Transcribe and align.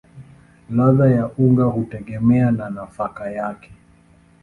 Ladha 0.69 1.09
ya 1.09 1.27
unga 1.37 1.63
hutegemea 1.63 2.51
na 2.51 2.69
nafaka 2.69 3.29
yake. 3.31 3.71